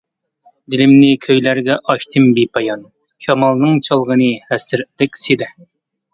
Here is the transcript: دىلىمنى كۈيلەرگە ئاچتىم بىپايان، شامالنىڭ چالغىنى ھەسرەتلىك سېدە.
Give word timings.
دىلىمنى 0.75 1.09
كۈيلەرگە 1.25 1.75
ئاچتىم 1.93 2.25
بىپايان، 2.39 2.81
شامالنىڭ 3.27 3.79
چالغىنى 3.91 4.33
ھەسرەتلىك 4.49 5.23
سېدە. 5.27 5.53